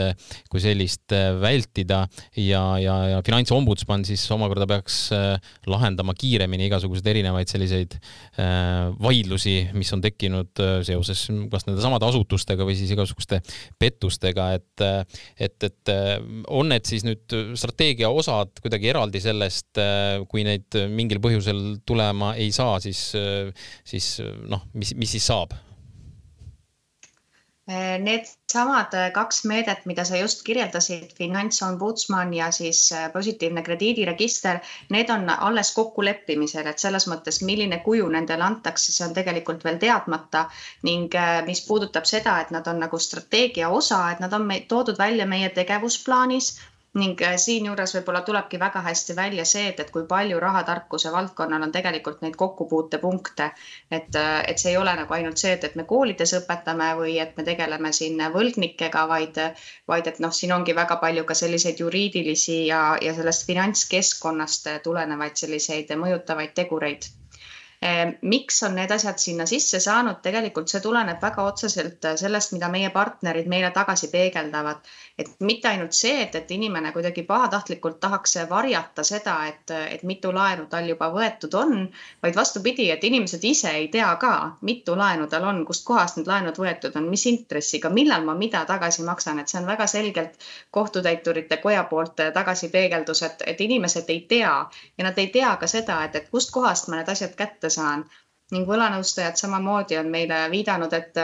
[0.51, 2.05] kui sellist vältida
[2.39, 5.01] ja, ja, ja finantsombudsman siis omakorda peaks
[5.69, 7.95] lahendama lahendama kiiremini igasuguseid erinevaid selliseid
[8.39, 13.41] äh, vaidlusi, mis on tekkinud äh, seoses kas nende samade asutustega või siis igasuguste
[13.79, 15.05] pettustega, et, äh,
[15.39, 15.93] et, et
[16.49, 19.79] on need siis nüüd strateegia osad kuidagi eraldi sellest,
[20.29, 23.11] kui neid mingil põhjusel tulema ei saa, siis,
[23.87, 24.13] siis
[24.49, 25.55] noh, mis, mis siis saab?
[27.69, 34.57] Need samad äh, kaks meedet, mida sa just kirjeldasid, finantsombudsman ja siis äh, positiivne krediidiregister,
[34.95, 39.77] need on alles kokkuleppimisel, et selles mõttes, milline kuju nendele antakse, see on tegelikult veel
[39.83, 40.47] teadmata
[40.89, 41.13] ning
[41.45, 45.53] mis puudutab seda, et nad on nagu strateegia osa, et nad on toodud välja meie
[45.53, 46.53] tegevusplaanis
[46.97, 51.65] ning äh, siinjuures võib-olla tulebki väga hästi välja see, et, et kui palju rahatarkuse valdkonnal
[51.67, 53.49] on tegelikult neid kokkupuutepunkte.
[53.91, 57.19] et, äh, et see ei ole nagu ainult see, et, et me koolides õpetame või
[57.25, 59.37] et me tegeleme siin võlgnikega, vaid,
[59.87, 65.37] vaid et noh, siin ongi väga palju ka selliseid juriidilisi ja, ja sellest finantskeskkonnast tulenevaid
[65.37, 67.11] selliseid mõjutavaid tegureid
[67.81, 72.51] Ehm, miks on need asjad sinna sisse saanud, tegelikult see tuleneb väga otseselt äh, sellest,
[72.55, 74.89] mida meie partnerid meile tagasi peegeldavad.
[75.19, 80.31] Et mitte ainult see, et, et inimene kuidagi pahatahtlikult tahaks varjata seda, et, et mitu
[80.35, 81.73] laenu tal juba võetud on,
[82.23, 84.33] vaid vastupidi, et inimesed ise ei tea ka,
[84.69, 89.03] mitu laenu tal on, kustkohast need laenud võetud on, mis intressiga, millal ma mida tagasi
[89.09, 90.47] maksan, et see on väga selgelt
[90.79, 94.55] kohtutäiturite koja poolt tagasi peegeldus, et, et inimesed ei tea
[94.97, 98.07] ja nad ei tea ka seda, et, et kustkohast ma need asjad kätte saan.
[98.51, 101.17] ning võlanõustajad samamoodi on meile viidanud, et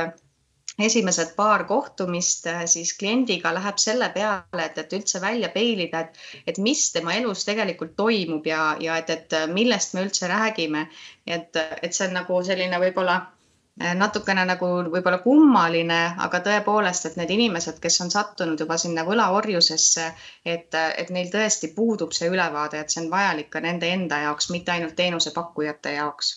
[0.80, 6.20] esimesed paar kohtumist äh, siis kliendiga läheb selle peale, et, et üldse välja peilida, et,
[6.48, 10.88] et mis tema elus tegelikult toimub ja, ja et, et millest me üldse räägime.
[11.28, 17.20] et, et see on nagu selline võib-olla äh, natukene nagu võib-olla kummaline, aga tõepoolest, et
[17.22, 20.10] need inimesed, kes on sattunud juba sinna võlaorjusesse,
[20.46, 24.52] et, et neil tõesti puudub see ülevaade, et see on vajalik ka nende enda jaoks,
[24.52, 26.36] mitte ainult teenusepakkujate jaoks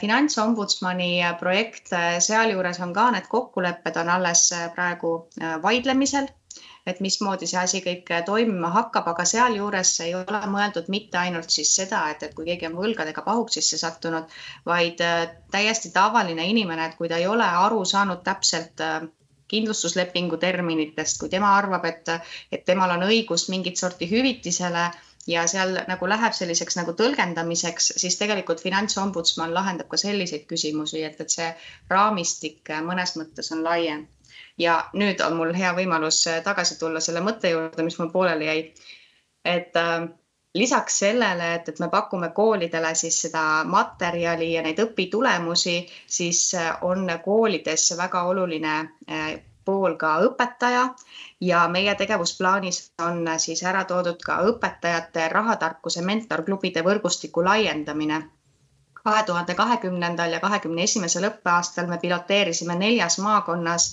[0.00, 5.12] finantsombudsmani äh, projekt, äh, sealjuures on ka need kokkulepped on alles praegu
[5.62, 6.26] vaidlemisel,
[6.86, 11.70] et mismoodi see asi kõik toimima hakkab, aga sealjuures ei ole mõeldud mitte ainult siis
[11.76, 14.26] seda, et, et kui keegi on võlgadega pahuksisse sattunud,
[14.66, 14.98] vaid
[15.54, 18.82] täiesti tavaline inimene, et kui ta ei ole aru saanud täpselt
[19.50, 22.10] kindlustuslepingu terminitest, kui tema arvab, et,
[22.52, 24.88] et temal on õigus mingit sorti hüvitisele
[25.26, 31.20] ja seal nagu läheb selliseks nagu tõlgendamiseks, siis tegelikult finantsombudsman lahendab ka selliseid küsimusi, et,
[31.20, 31.50] et see
[31.90, 34.06] raamistik mõnes mõttes on laiem.
[34.58, 38.72] ja nüüd on mul hea võimalus tagasi tulla selle mõtte juurde, mis mul pooleli jäi.
[39.44, 40.08] et äh,
[40.54, 46.72] lisaks sellele, et, et me pakume koolidele siis seda materjali ja neid õpitulemusi, siis äh,
[46.82, 48.74] on koolides väga oluline
[49.10, 49.28] äh,
[49.70, 50.82] pool ka õpetaja
[51.48, 58.20] ja meie tegevusplaanis on siis ära toodud ka õpetajate rahatarkuse mentorklubide võrgustiku laiendamine.
[59.04, 63.86] kahe tuhande kahekümnendal ja kahekümne esimesel õppeaastal me piloteerisime neljas maakonnas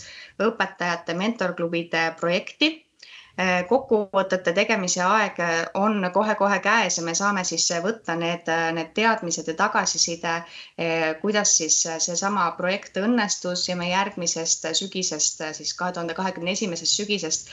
[0.49, 2.86] õpetajate mentorklubide projekti Äh,
[3.69, 8.95] kokkuvõtete tegemise aeg äh, on kohe-kohe käes ja me saame siis võtta need, äh, need
[8.97, 10.31] teadmised ja tagasiside,
[11.21, 17.49] kuidas siis seesama projekt õnnestus ja me järgmisest sügisest, siis kahe tuhande kahekümne esimesest sügisest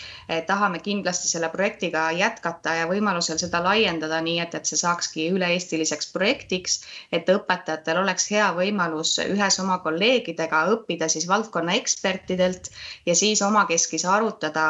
[0.47, 6.13] tahame kindlasti selle projektiga jätkata ja võimalusel seda laiendada, nii et, et see saakski üle-eestiliseks
[6.17, 6.81] projektiks,
[7.13, 12.71] et õpetajatel oleks hea võimalus ühes oma kolleegidega õppida siis valdkonna ekspertidelt
[13.07, 14.69] ja siis omakeskis arutada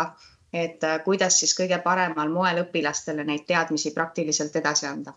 [0.54, 5.16] et äh, kuidas siis kõige paremal moel õpilastele neid teadmisi praktiliselt edasi anda.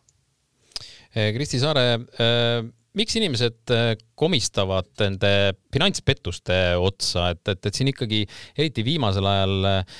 [1.13, 1.85] Kristi Saare,
[2.21, 2.65] äh,
[2.97, 5.31] miks inimesed äh, komistavad nende
[5.77, 8.23] finantspettuste otsa, et, et, et siin ikkagi
[8.57, 9.97] eriti viimasel ajal äh,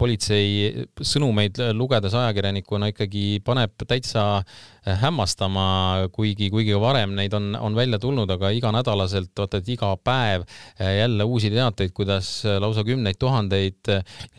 [0.00, 4.24] politsei sõnumeid lugedes ajakirjanikuna ikkagi paneb täitsa
[4.84, 10.42] hämmastama, kuigi, kuigi varem neid on, on välja tulnud, aga iganädalaselt, vaata, et iga päev
[10.78, 13.78] jälle uusi teateid, kuidas lausa kümneid tuhandeid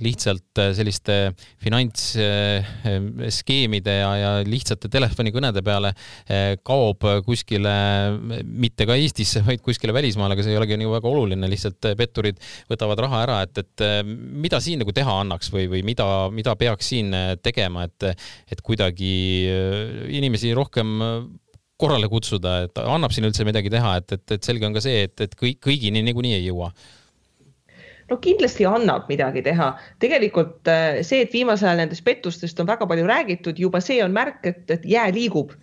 [0.06, 5.94] lihtsalt selliste finantsskeemide ja, ja lihtsate telefonikõnede peale
[6.66, 7.74] kaob kuskile
[8.46, 12.42] mitte ka Eestisse, vaid kuskile välismaale, aga see ei olegi nagu väga oluline, lihtsalt petturid
[12.72, 16.94] võtavad raha ära, et, et mida siin nagu teha annaks või, või mida, mida peaks
[16.94, 17.14] siin
[17.44, 19.16] tegema, et, et kuidagi
[20.16, 21.00] inimesi rohkem
[21.78, 25.06] korrale kutsuda, et annab siin üldse midagi teha, et, et, et selge on ka see,
[25.10, 26.72] et, et kõik, kõigini niikuinii ei jõua
[28.10, 29.72] no kindlasti annab midagi teha.
[30.02, 30.70] tegelikult
[31.02, 34.64] see, et viimasel ajal nendest pettustest on väga palju räägitud, juba see on märk, et,
[34.72, 35.56] et jää liigub.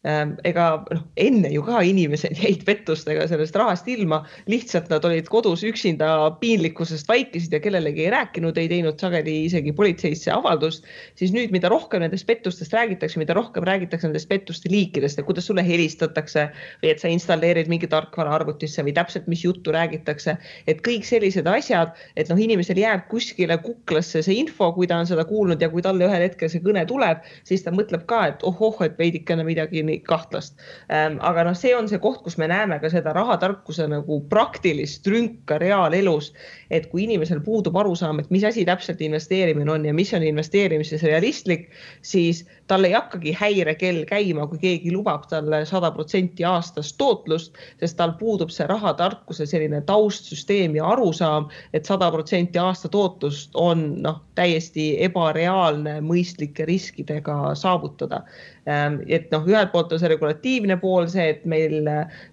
[0.00, 5.26] Ehm, ega noh, enne ju ka inimesed jäid pettustega sellest rahast ilma, lihtsalt nad olid
[5.28, 6.06] kodus üksinda
[6.40, 10.88] piinlikkusest vaikisid ja kellelegi ei rääkinud, ei teinud sageli isegi politseisse avaldust.
[11.20, 15.50] siis nüüd, mida rohkem nendest pettustest räägitakse, mida rohkem räägitakse nendest pettuste liikidest ja kuidas
[15.50, 16.46] sulle helistatakse
[16.80, 21.44] või et sa installeerid mingi tarkvara arvutisse või täpselt, mis juttu räägitakse, et kõik sellised
[21.44, 25.68] asjad, et noh, inimesel jääb kuskile kuklasse see info, kui ta on seda kuulnud ja
[25.68, 29.44] kui talle ühel hetkel see kõne tuleb, siis ta mõtleb ka, et ohoh, et veidikene
[29.44, 30.56] midagi kahtlast.
[30.92, 35.06] Ähm, aga noh, see on see koht, kus me näeme ka seda rahatarkuse nagu praktilist
[35.10, 36.30] rünka reaalelus,
[36.70, 41.02] et kui inimesel puudub arusaam, et mis asi täpselt investeerimine on ja mis on investeerimises
[41.06, 41.68] realistlik,
[42.02, 47.98] siis tal ei hakkagi häirekell käima, kui keegi lubab talle sada protsenti aastas tootlust, sest
[47.98, 54.22] tal puudub see rahatarkuse selline taustsüsteem ja arusaam, et sada protsenti aasta tootlust on noh,
[54.38, 58.22] täiesti ebareaalne mõistlike riskidega saavutada.
[58.68, 61.88] Ähm, et noh, ühelt poolt on see regulatiivne pool, see, et meil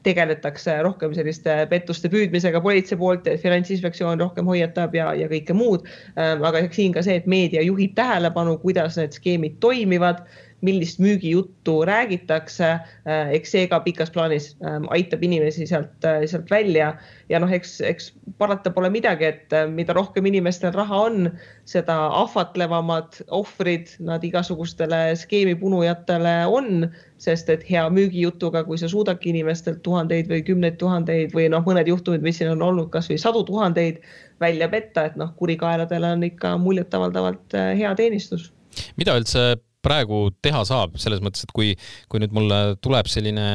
[0.07, 5.87] tegeletakse rohkem selliste pettuste püüdmisega politsei poolt, finantsinspektsioon rohkem hoiatab ja, ja kõike muud.
[6.19, 10.25] Ähm, aga siin ka see, et meedia juhib tähelepanu, kuidas need skeemid toimivad
[10.61, 12.69] millist müügijuttu räägitakse,
[13.05, 16.95] äh, eks see ka pikas plaanis ähm, aitab inimesi sealt, äh, sealt välja.
[17.29, 18.09] Ja noh, eks, eks
[18.41, 21.29] parata pole midagi, et äh, mida rohkem inimestel raha on,
[21.69, 26.89] seda ahvatlevamad ohvrid nad igasugustele skeemipunujatele on,
[27.21, 31.89] sest et hea müügijutuga, kui sa suudadki inimestelt tuhandeid või kümneid tuhandeid või noh, mõned
[31.89, 34.01] juhtumid, mis siin on olnud kasvõi sadu tuhandeid
[34.41, 38.51] välja petta, et noh, kurikaeladele on ikka muljetavaldavalt hea teenistus.
[38.97, 39.55] Mida üldse
[39.87, 41.69] praegu teha saab, selles mõttes, et kui,
[42.11, 43.47] kui nüüd mulle tuleb selline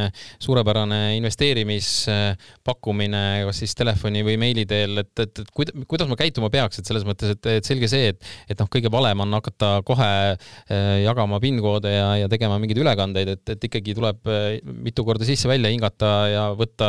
[0.42, 6.77] suurepärane investeerimispakkumine, kas siis telefoni või meili teel, et, et, et kuidas ma käituma peaks,
[6.81, 8.18] et selles mõttes, et, et selge see, et,
[8.51, 13.29] et noh, kõige valem on hakata kohe eh, jagama PIN-koode ja, ja tegema mingeid ülekandeid,
[13.37, 16.87] et, et ikkagi tuleb eh, mitu korda sisse-välja hingata ja võtta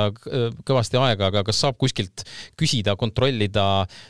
[0.67, 2.17] kõvasti aega, aga kas saab kuskilt
[2.60, 3.67] küsida, kontrollida,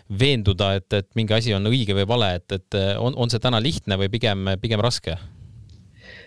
[0.09, 2.69] veenduda, et, et mingi asi on õige või vale, et, et
[2.99, 5.17] on, on see täna lihtne või pigem, pigem raske?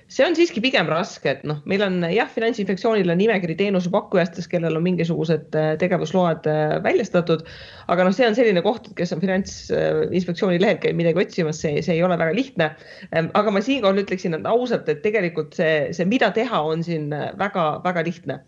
[0.08, 4.78] See on siiski pigem raske, et noh, meil on jah, Finantsinspektsioonil on nimekiri teenusepakkujatest, kellel
[4.78, 7.42] on mingisugused äh, tegevusload äh, väljastatud.
[7.90, 11.82] aga noh, see on selline koht, et kes on Finantsinspektsiooni lehel käib midagi otsimas, see,
[11.82, 12.70] see ei ole väga lihtne.
[13.10, 18.02] Ähm, aga ma siinkohal ütleksin ausalt, et tegelikult see, see, mida teha, on siin väga-väga
[18.02, 18.40] äh, lihtne.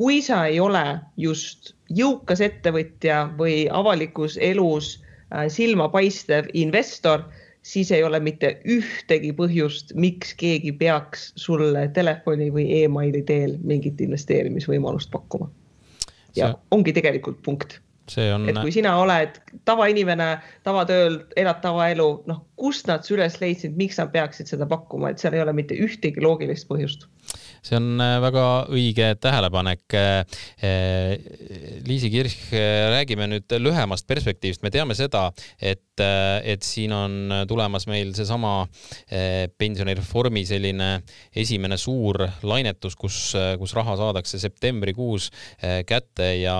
[0.00, 0.80] kui sa ei ole
[1.20, 4.94] just jõukas ettevõtja või avalikus elus
[5.52, 7.26] silmapaistev investor
[7.62, 14.00] siis ei ole mitte ühtegi põhjust, miks keegi peaks sulle telefoni või emaili teel mingit
[14.00, 15.50] investeerimisvõimalust pakkuma.
[16.36, 16.60] ja see...
[16.70, 17.80] ongi tegelikult punkt.
[18.18, 18.48] On...
[18.50, 20.34] et kui sina oled tavainimene,
[20.66, 25.38] tavatööl, elad tavaelu, noh, kust nad üles leidsid, miks nad peaksid seda pakkuma, et seal
[25.38, 27.06] ei ole mitte ühtegi loogilist põhjust
[27.62, 29.84] see on äh, väga õige tähelepanek.
[29.94, 30.24] Äh,
[30.66, 31.14] äh,
[31.86, 38.12] Liisi Kirch, räägime nüüd lühemast perspektiivist, me teame seda, et, et siin on tulemas meil
[38.16, 38.64] seesama
[39.58, 40.88] pensionireformi selline
[41.36, 43.18] esimene suur lainetus, kus,
[43.60, 45.28] kus raha saadakse septembrikuus
[45.88, 46.56] kätte ja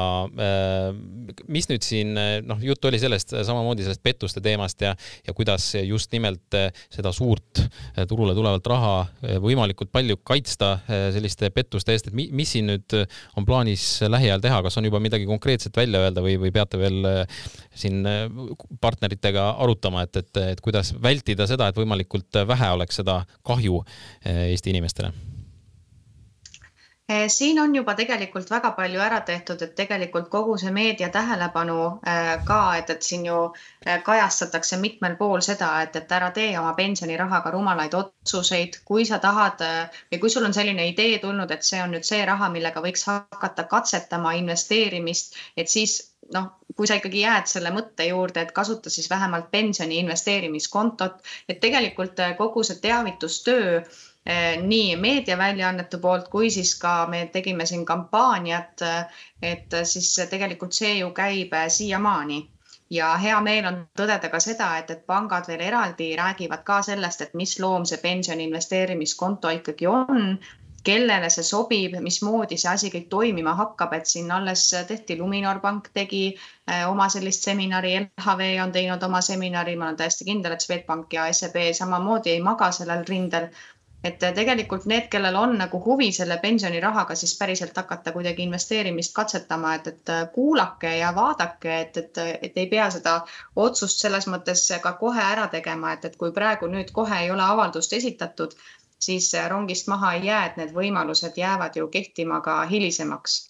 [1.49, 2.13] mis nüüd siin,
[2.47, 4.93] noh, juttu oli sellest samamoodi sellest pettuste teemast ja,
[5.27, 6.59] ja kuidas just nimelt
[6.93, 7.65] seda suurt
[8.11, 8.95] turule tulevat raha
[9.43, 10.77] võimalikult palju kaitsta
[11.15, 15.01] selliste pettuste eest, et mis siin nüüd äh, on plaanis lähiajal teha, kas on juba
[15.03, 17.43] midagi konkreetset välja öelda või, või peate veel äh,
[17.75, 18.03] siin
[18.83, 23.83] partneritega arutama, et, et, et kuidas vältida seda, et võimalikult vähe oleks seda kahju
[24.25, 25.32] Eesti inimestele?
[27.13, 31.79] Eh, siin on juba tegelikult väga palju ära tehtud, et tegelikult kogu see meedia tähelepanu
[32.13, 33.39] eh, ka, et, et siin ju
[33.85, 39.19] eh, kajastatakse mitmel pool seda, et, et ära tee oma pensionirahaga rumalaid otsuseid, kui sa
[39.25, 42.85] tahad või kui sul on selline idee tulnud, et see on nüüd see raha, millega
[42.87, 45.99] võiks hakata katsetama investeerimist, et siis
[46.33, 51.61] noh, kui sa ikkagi jääd selle mõtte juurde, et kasuta siis vähemalt pensioni investeerimiskontot, et
[51.61, 53.83] tegelikult kogu see teavitustöö
[54.63, 58.85] nii meediaväljaannete poolt kui siis ka me tegime siin kampaaniat,
[59.43, 62.39] et siis tegelikult see ju käib siiamaani.
[62.93, 67.23] Ja hea meel on tõdeda ka seda, et, et pangad veel eraldi räägivad ka sellest,
[67.25, 70.37] et mis loom see pensioni investeerimiskonto ikkagi on,
[70.85, 75.89] kellele see sobib, mismoodi see asi kõik toimima hakkab, et siin alles tehti, Luminor pank
[75.95, 80.67] tegi eh, oma sellist seminari, LHV on teinud oma seminari, ma olen täiesti kindel, et
[80.67, 83.49] Swedbank ja SEB samamoodi ei maga sellel rindel
[84.05, 89.75] et tegelikult need, kellel on nagu huvi selle pensionirahaga siis päriselt hakata kuidagi investeerimist katsetama,
[89.79, 93.21] et, et kuulake ja vaadake, et, et, et ei pea seda
[93.67, 97.47] otsust selles mõttes ka kohe ära tegema, et, et kui praegu nüüd kohe ei ole
[97.47, 98.57] avaldust esitatud,
[98.99, 103.41] siis rongist maha ei jää, et need võimalused jäävad ju kehtima ka hilisemaks.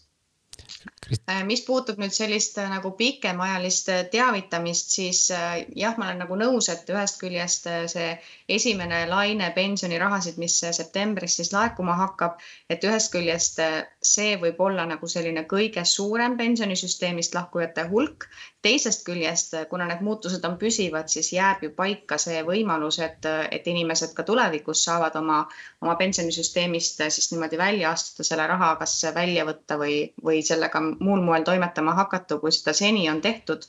[0.63, 1.02] Äh,
[1.47, 6.69] mis puutub nüüd sellist äh, nagu pikemaajalist äh, teavitamist, siis jah, ma olen nagu nõus,
[6.73, 8.09] et ühest küljest see
[8.49, 13.61] esimene laine pensionirahasid, mis septembris siis laekuma hakkab, et ühest küljest
[14.03, 18.29] see võib olla nagu selline kõige suurem pensionisüsteemist lahkujate hulk.
[18.63, 23.67] teisest küljest, kuna need muutused on püsivad, siis jääb ju paika see võimalus, et, et
[23.67, 25.41] inimesed ka tulevikus saavad oma,
[25.83, 31.23] oma pensionisüsteemist siis niimoodi välja astuda, selle raha kas välja võtta või, või sellega muul
[31.27, 33.67] moel toimetama hakata, kui seda seni on tehtud.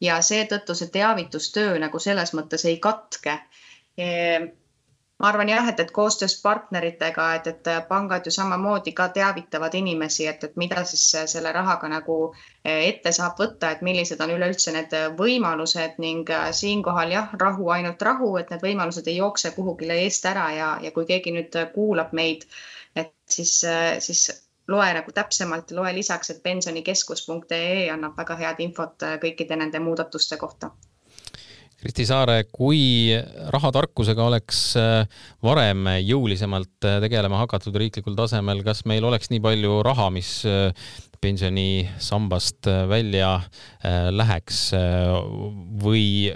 [0.00, 3.38] ja seetõttu see teavitustöö nagu selles mõttes ei katke.
[5.18, 10.26] ma arvan jah, et, et koostöös partneritega, et, et pangad ju samamoodi ka teavitavad inimesi,
[10.26, 12.18] et, et mida siis selle rahaga nagu
[12.64, 18.36] ette saab võtta, et millised on üleüldse need võimalused ning siinkohal jah, rahu, ainult rahu,
[18.42, 22.48] et need võimalused ei jookse kuhugile eest ära ja, ja kui keegi nüüd kuulab meid,
[22.96, 23.60] et siis,
[24.00, 24.26] siis
[24.68, 30.38] loe nagu täpsemalt, loe lisaks, et pensionikeskus.ee annab väga head infot äh, kõikide nende muudatuste
[30.40, 30.72] kohta.
[31.84, 33.12] Kristi Saare, kui
[33.52, 35.04] rahatarkusega oleks äh,
[35.44, 40.38] varem jõulisemalt äh, tegelema hakatud riiklikul tasemel, kas meil oleks nii palju raha, mis
[41.24, 43.38] pensionisambast välja
[44.12, 44.58] läheks
[45.80, 46.28] või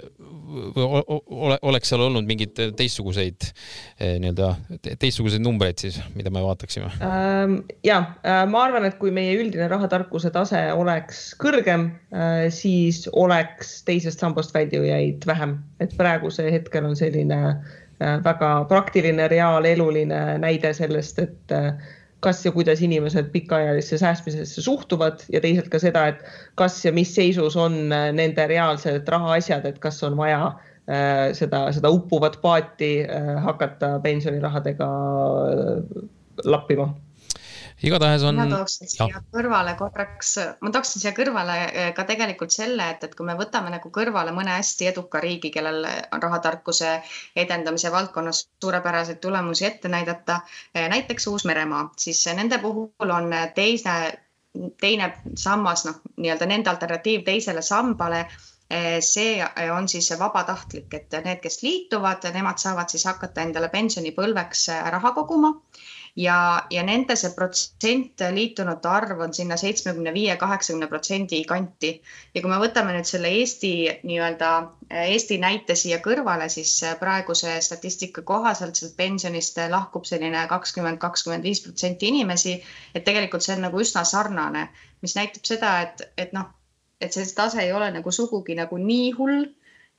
[0.49, 3.47] ole, oleks seal olnud mingeid teistsuguseid
[3.99, 4.49] eh, nii-öelda,
[4.99, 7.59] teistsuguseid numbreid siis, mida me vaataksime ähm,?
[7.85, 13.79] ja äh, ma arvan, et kui meie üldine rahatarkuse tase oleks kõrgem, äh, siis oleks
[13.87, 21.19] teisest sambast väljujaid vähem, et praegusel hetkel on selline äh, väga praktiline, reaaleluline näide sellest,
[21.23, 21.57] et
[22.19, 26.23] kas ja kuidas inimesed pikaajalisse säästmisesse suhtuvad ja teisalt ka seda, et
[26.59, 31.67] kas ja mis seisus on äh, nende reaalsed rahaasjad, et kas on vaja äh, seda,
[31.75, 34.89] seda uppuvat paati äh, hakata pensionirahadega
[36.45, 36.91] lappima
[37.83, 38.35] igatahes on.
[38.35, 43.15] ma tooksin siia kõrvale korraks, ma tooksin siia kõrvale eh, ka tegelikult selle, et, et
[43.15, 46.97] kui me võtame nagu kõrvale mõne hästi eduka riigi, kellel on rahatarkuse
[47.39, 50.41] edendamise valdkonnas suurepäraseid tulemusi ette näidata,
[50.73, 53.97] eh, näiteks Uus-Meremaa, siis nende puhul on teine,
[54.81, 59.39] teine sammas, noh, nii-öelda nende alternatiiv teisele sambale eh, see
[59.71, 64.67] on siis vabatahtlik, et need, kes liituvad, nemad saavad siis hakata endale pensionipõlveks
[64.97, 65.55] raha koguma
[66.19, 71.91] ja, ja nende see protsent liitunute arv on sinna seitsmekümne viie, kaheksakümne protsendi kanti.
[72.35, 73.71] ja kui me võtame nüüd selle Eesti
[74.03, 74.51] nii-öelda
[75.05, 81.63] Eesti näite siia kõrvale, siis praeguse statistika kohaselt sealt pensionist lahkub selline kakskümmend, kakskümmend viis
[81.63, 82.59] protsenti inimesi.
[82.93, 84.67] et tegelikult see on nagu üsna sarnane,
[85.01, 86.51] mis näitab seda, et, et noh,
[86.99, 89.45] et see tase ei ole nagu sugugi nagu nii hull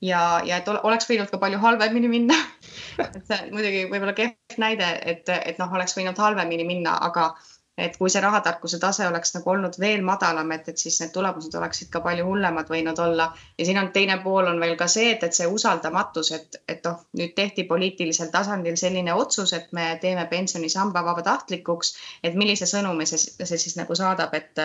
[0.01, 2.37] ja, ja et oleks võinud ka palju halvemini minna
[3.05, 7.33] et see muidugi võib-olla kehv näide, et, et noh, oleks võinud halvemini minna, aga
[7.81, 11.55] et kui see rahatarkuse tase oleks nagu olnud veel madalam, et, et siis need tulemused
[11.57, 13.31] oleksid ka palju hullemad võinud olla.
[13.59, 16.85] ja siin on teine pool on veel ka see, et, et see usaldamatus, et, et
[16.85, 21.95] noh, nüüd tehti poliitilisel tasandil selline otsus, et me teeme pensionisamba vabatahtlikuks,
[22.25, 24.65] et millise sõnumi see, see siis nagu saadab, et,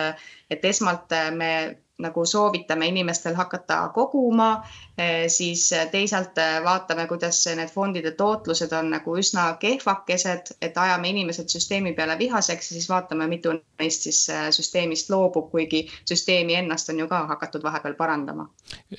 [0.50, 1.52] et esmalt me
[1.98, 4.64] nagu soovitame inimestel hakata koguma,
[4.98, 11.08] eh, siis teisalt eh, vaatame, kuidas need fondide tootlused on nagu üsna kehvakesed, et ajame
[11.14, 16.58] inimesed süsteemi peale vihaseks ja siis vaatame, mitu neist siis eh, süsteemist loobub, kuigi süsteemi
[16.60, 18.48] ennast on ju ka hakatud vahepeal parandama.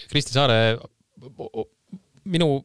[0.09, 0.77] Kristi Saare,
[2.25, 2.63] minu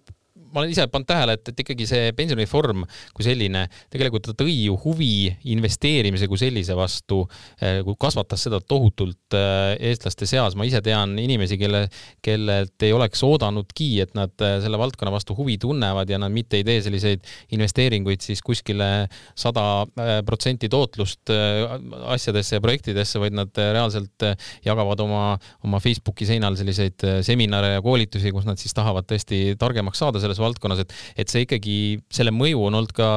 [0.52, 2.84] ma olen ise pannud tähele, et, et ikkagi see pensionireform
[3.16, 7.22] kui selline tegelikult ta tõi ju huvi investeerimise kui sellise vastu,
[7.62, 10.56] eh, kasvatas seda tohutult eh, eestlaste seas.
[10.58, 11.86] ma ise tean inimesi, kelle,
[12.24, 16.60] kellelt ei oleks oodanudki, et nad eh, selle valdkonna vastu huvi tunnevad ja nad mitte
[16.60, 17.24] ei tee selliseid
[17.56, 18.90] investeeringuid siis kuskile
[19.38, 19.86] sada
[20.26, 24.24] protsenti tootlust asjadesse ja projektidesse, vaid nad reaalselt
[24.64, 25.22] jagavad oma,
[25.64, 30.40] oma Facebooki seinal selliseid seminare ja koolitusi, kus nad siis tahavad tõesti targemaks saada selles
[30.42, 31.76] valdkonnas, et, et see ikkagi,
[32.12, 33.08] selle mõju on olnud ka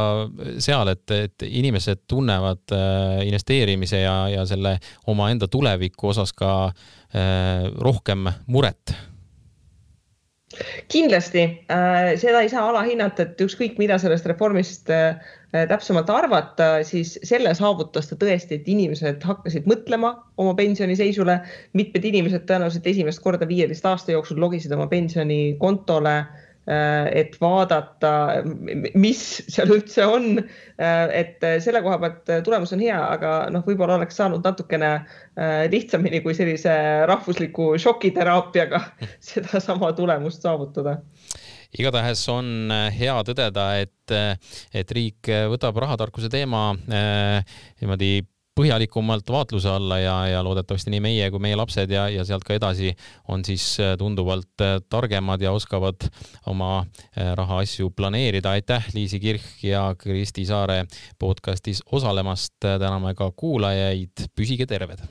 [0.63, 4.77] seal, et, et inimesed tunnevad äh, investeerimise ja, ja selle
[5.11, 8.95] omaenda tuleviku osas ka äh, rohkem muret
[10.91, 15.17] kindlasti äh, seda ei saa alahinnata, et ükskõik, mida sellest reformist äh,
[15.69, 21.39] täpsemalt arvata, siis selle saavutas ta tõesti, et inimesed hakkasid mõtlema oma pensioniseisule.
[21.73, 28.11] mitmed inimesed tõenäoliselt esimest korda viieteist aasta jooksul logisid oma pensionikontole äh, et vaadata,
[28.97, 30.39] mis seal üldse on.
[30.81, 34.91] Äh, et äh, selle koha pealt tulemus on hea, aga noh, võib-olla oleks saanud natukene
[35.71, 36.73] lihtsamini kui sellise
[37.09, 38.79] rahvusliku šokiteraapiaga
[39.31, 41.01] sedasama tulemust saavutada
[41.75, 44.13] igatahes on hea tõdeda, et,
[44.71, 48.21] et riik võtab rahatarkuse teema niimoodi
[48.55, 52.55] põhjalikumalt vaatluse alla ja, ja loodetavasti nii meie kui meie lapsed ja, ja sealt ka
[52.55, 52.93] edasi
[53.31, 53.65] on siis
[53.99, 56.07] tunduvalt targemad ja oskavad
[56.47, 56.85] oma
[57.15, 58.55] rahaasju planeerida.
[58.55, 60.85] aitäh, Liisi Kirch ja Kristi Saare
[61.19, 62.53] podcastis osalemast.
[62.59, 65.03] täname ka kuulajaid, püsige terved.